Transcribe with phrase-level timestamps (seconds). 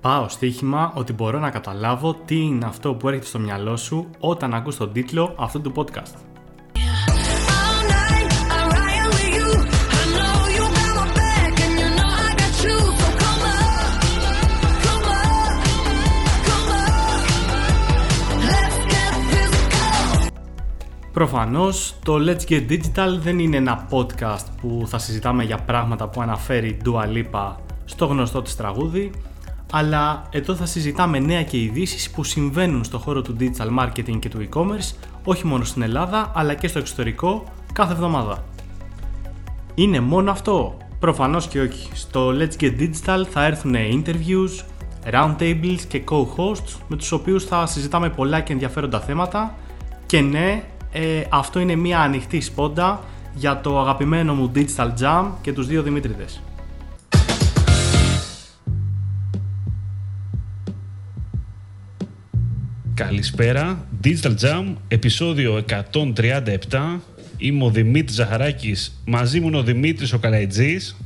[0.00, 4.54] Πάω στοίχημα ότι μπορώ να καταλάβω τι είναι αυτό που έρχεται στο μυαλό σου όταν
[4.54, 6.14] ακούς τον τίτλο αυτού του podcast.
[21.12, 26.20] Προφανώς το Let's Get Digital δεν είναι ένα podcast που θα συζητάμε για πράγματα που
[26.20, 27.54] αναφέρει Dua Lipa
[27.84, 29.10] στο γνωστό της τραγούδι
[29.70, 34.28] αλλά εδώ θα συζητάμε νέα και ειδήσεις που συμβαίνουν στο χώρο του digital marketing και
[34.28, 38.44] του e-commerce όχι μόνο στην Ελλάδα αλλά και στο εξωτερικό κάθε εβδομάδα.
[39.74, 41.88] Είναι μόνο αυτό; Προφανώς και όχι.
[41.92, 44.64] Στο Let's Get Digital θα έρθουν interviews,
[45.12, 49.54] roundtables και co-hosts με τους οποίους θα συζητάμε πολλά και ενδιαφέροντα θέματα
[50.06, 53.00] και ναι, ε, αυτό είναι μια ανοιχτή σπόντα
[53.34, 56.42] για το αγαπημένο μου Digital Jam και τους δύο Δημήτριδες.
[63.06, 67.00] Καλησπέρα, Digital Jam, επεισόδιο 137.
[67.36, 70.96] Είμαι ο Δημήτρης Ζαχαράκης, μαζί μου είναι ο Δημήτρης ο Καλαϊτζής.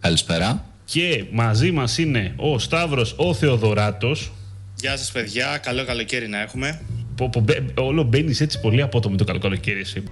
[0.00, 0.64] Καλησπέρα.
[0.84, 4.32] Και μαζί μας είναι ο Σταύρος ο Θεοδωράτος.
[4.80, 6.80] Γεια σας παιδιά, καλό καλοκαίρι να έχουμε.
[7.16, 7.44] Πω, πω,
[7.82, 10.02] όλο μπαίνεις έτσι πολύ απότομο το καλό καλοκαίρι εσύ.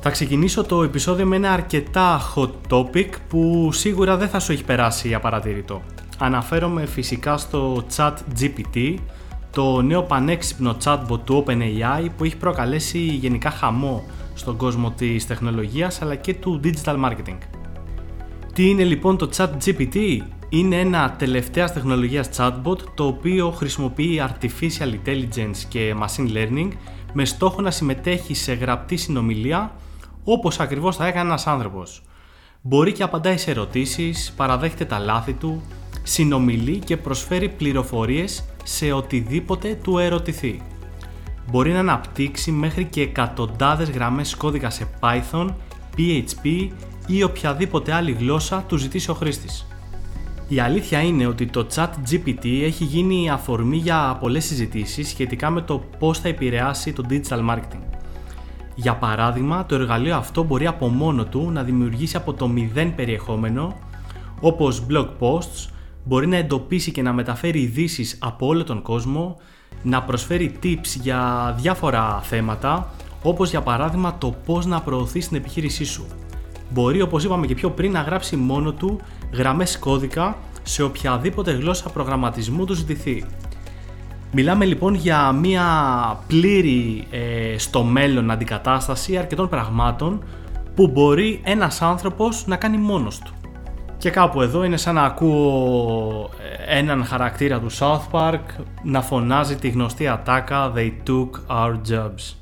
[0.00, 4.64] Θα ξεκινήσω το επεισόδιο με ένα αρκετά hot topic που σίγουρα δεν θα σου έχει
[4.64, 5.82] περάσει απαρατήρητο.
[6.18, 8.94] Αναφέρομαι φυσικά στο chat GPT,
[9.50, 14.04] το νέο πανέξυπνο chatbot του OpenAI που έχει προκαλέσει γενικά χαμό
[14.34, 17.38] στον κόσμο της τεχνολογίας αλλά και του digital marketing.
[18.52, 20.18] Τι είναι λοιπόν το chat GPT?
[20.48, 26.68] Είναι ένα τελευταίας τεχνολογίας chatbot το οποίο χρησιμοποιεί artificial intelligence και machine learning
[27.12, 29.74] με στόχο να συμμετέχει σε γραπτή συνομιλία
[30.24, 32.02] όπως ακριβώς θα έκανε ένας άνθρωπος.
[32.60, 35.62] Μπορεί και απαντάει σε ερωτήσεις, παραδέχεται τα λάθη του,
[36.06, 40.62] συνομιλεί και προσφέρει πληροφορίες σε οτιδήποτε του ερωτηθεί.
[41.50, 45.54] Μπορεί να αναπτύξει μέχρι και εκατοντάδες γραμμές κώδικα σε Python,
[45.96, 46.68] PHP
[47.06, 49.66] ή οποιαδήποτε άλλη γλώσσα του ζητήσει ο χρήστης.
[50.48, 55.60] Η αλήθεια είναι ότι το chat GPT έχει γίνει αφορμή για πολλές συζητήσεις σχετικά με
[55.60, 57.82] το πώς θα επηρεάσει το digital marketing.
[58.74, 63.76] Για παράδειγμα, το εργαλείο αυτό μπορεί από μόνο του να δημιουργήσει από το μηδέν περιεχόμενο,
[64.40, 65.68] όπως blog posts,
[66.04, 69.36] μπορεί να εντοπίσει και να μεταφέρει ειδήσεις από όλο τον κόσμο,
[69.82, 72.90] να προσφέρει tips για διάφορα θέματα,
[73.22, 76.06] όπως για παράδειγμα το πώς να προωθείς την επιχείρησή σου.
[76.70, 79.00] Μπορεί, όπως είπαμε και πιο πριν, να γράψει μόνο του
[79.32, 83.24] γραμμές κώδικα σε οποιαδήποτε γλώσσα προγραμματισμού του ζητηθεί.
[84.32, 85.66] Μιλάμε λοιπόν για μια
[86.26, 90.22] πλήρη ε, στο μέλλον αντικατάσταση αρκετών πραγμάτων
[90.74, 93.32] που μπορεί ένας άνθρωπος να κάνει μόνος του.
[94.04, 96.30] Και κάπου εδώ είναι σαν να ακούω
[96.66, 98.40] ε, έναν χαρακτήρα του South Park
[98.82, 102.34] να φωνάζει τη γνωστή ατάκα They took our jobs.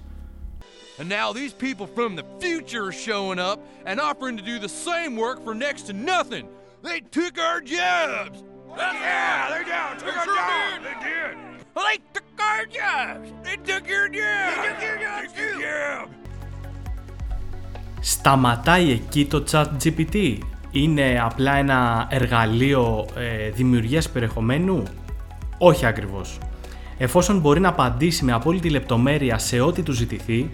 [0.99, 3.59] And now these people from the future are showing up
[3.89, 6.45] and offering to do the same work for next to nothing.
[6.89, 8.37] They took our jobs.
[8.77, 9.91] Yeah, they did.
[10.05, 10.83] Took our jobs.
[10.87, 11.33] They did.
[11.87, 13.27] They took our jobs.
[13.47, 14.55] They took your jobs.
[14.65, 16.09] They took your jobs too.
[18.01, 20.39] Σταματάει εκεί το chat GPT
[20.73, 24.83] είναι απλά ένα εργαλείο ε, δημιουργίας περιεχομένου;
[25.59, 26.39] Όχι ακριβώς.
[26.99, 30.51] Εφόσον μπορεί να απαντήσει με απόλυτη λεπτομέρεια σε ό,τι του ζητηθεί,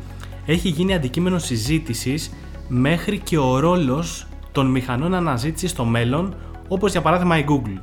[0.46, 2.32] έχει γίνει αντικείμενο συζήτησης
[2.68, 6.34] μέχρι και ο ρόλος των μηχανών αναζήτησης στο μέλλον,
[6.68, 7.80] όπως για παράδειγμα η Google.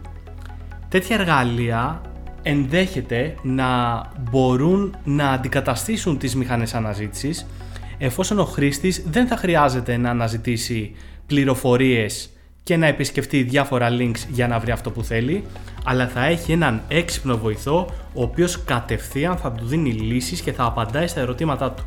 [0.90, 2.02] Τέτοια εργαλεία
[2.42, 7.46] ενδέχεται να μπορούν να αντικαταστήσουν τις μηχανές αναζήτησης
[7.98, 10.96] εφόσον ο χρήστης δεν θα χρειάζεται να αναζητήσει
[11.26, 12.30] πληροφορίες
[12.64, 15.44] και να επισκεφτεί διάφορα links για να βρει αυτό που θέλει,
[15.84, 20.64] αλλά θα έχει έναν έξυπνο βοηθό ο οποίος κατευθείαν θα του δίνει λύσεις και θα
[20.64, 21.86] απαντάει στα ερωτήματά του.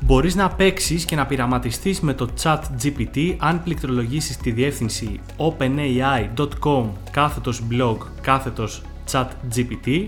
[0.00, 6.84] Μπορείς να παίξεις και να πειραματιστείς με το chat GPT αν πληκτρολογήσεις τη διεύθυνση openai.com
[7.10, 10.06] κάθετος blog κάθετος chat GPT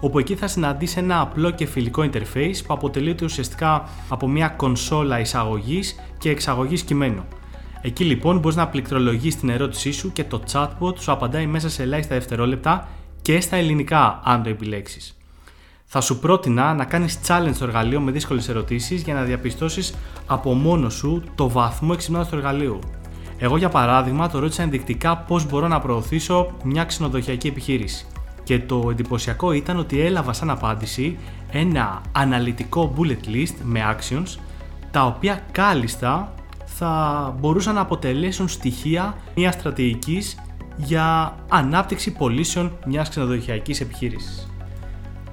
[0.00, 5.20] όπου εκεί θα συναντήσει ένα απλό και φιλικό interface που αποτελείται ουσιαστικά από μια κονσόλα
[5.20, 7.24] εισαγωγής και εξαγωγής κειμένου.
[7.82, 11.82] Εκεί λοιπόν μπορείς να πληκτρολογείς την ερώτησή σου και το chatbot σου απαντάει μέσα σε
[11.82, 12.88] ελάχιστα δευτερόλεπτα
[13.22, 15.14] και στα ελληνικά αν το επιλέξεις.
[15.84, 19.94] Θα σου πρότεινα να κάνεις challenge στο εργαλείο με δύσκολες ερωτήσεις για να διαπιστώσεις
[20.26, 22.78] από μόνο σου το βαθμό εξυπνάδας του εργαλείου.
[23.38, 28.06] Εγώ για παράδειγμα το ρώτησα ενδεικτικά πώς μπορώ να προωθήσω μια ξενοδοχειακή επιχείρηση.
[28.50, 31.18] Και το εντυπωσιακό ήταν ότι έλαβα σαν απάντηση
[31.52, 34.38] ένα αναλυτικό bullet list με actions
[34.90, 40.38] τα οποία κάλλιστα θα μπορούσαν να αποτελέσουν στοιχεία μιας στρατηγικής
[40.76, 44.48] για ανάπτυξη πωλήσεων μιας ξενοδοχειακής επιχείρησης.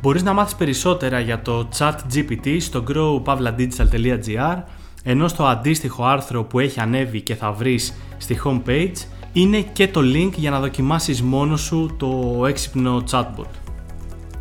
[0.02, 4.58] Μπορείς να μάθεις περισσότερα για το chat GPT στο growpavladigital.gr
[5.04, 8.96] ενώ στο αντίστοιχο άρθρο που έχει ανέβει και θα βρεις στη homepage
[9.42, 13.50] είναι και το link για να δοκιμάσεις μόνος σου το έξυπνο chatbot.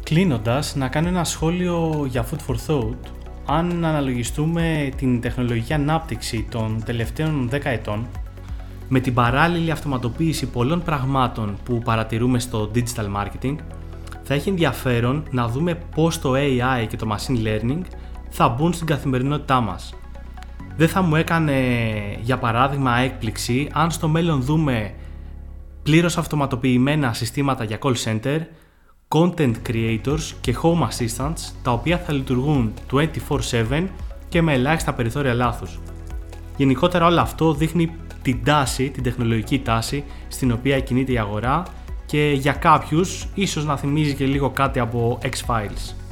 [0.02, 2.96] Κλείνοντας, να κάνω ένα σχόλιο για Food for Thought.
[3.46, 8.06] Αν αναλογιστούμε την τεχνολογική ανάπτυξη των τελευταίων 10 ετών,
[8.88, 13.56] με την παράλληλη αυτοματοποίηση πολλών πραγμάτων που παρατηρούμε στο digital marketing,
[14.22, 17.82] θα έχει ενδιαφέρον να δούμε πώς το AI και το machine learning
[18.28, 19.94] θα μπουν στην καθημερινότητά μας.
[20.76, 21.54] Δεν θα μου έκανε
[22.20, 24.94] για παράδειγμα έκπληξη αν στο μέλλον δούμε
[25.82, 28.40] πλήρως αυτοματοποιημένα συστήματα για call center,
[29.08, 33.86] content creators και home assistants τα οποία θα λειτουργούν 24/7
[34.28, 35.78] και με ελάχιστα περιθώρια λάθους.
[36.56, 41.62] Γενικότερα όλο αυτό δείχνει την τάση, την τεχνολογική τάση στην οποία κινείται η αγορά
[42.06, 46.05] και για κάποιους ίσως να θυμίζει και λίγο κάτι από X-Files.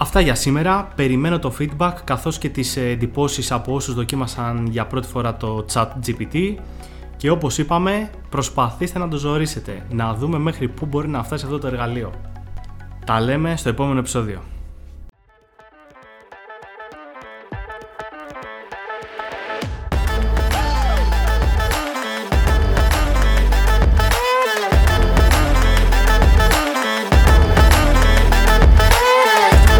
[0.00, 5.08] Αυτά για σήμερα, περιμένω το feedback καθώς και τις εντυπώσεις από όσους δοκίμασαν για πρώτη
[5.08, 6.54] φορά το chat GPT
[7.16, 11.58] και όπως είπαμε προσπαθήστε να το ζωρίσετε, να δούμε μέχρι πού μπορεί να φτάσει αυτό
[11.58, 12.12] το εργαλείο.
[13.06, 14.42] Τα λέμε στο επόμενο επεισόδιο.